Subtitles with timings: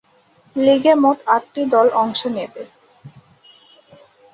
[0.55, 2.63] লীগে মোট আটটি দল অংশ নেবে।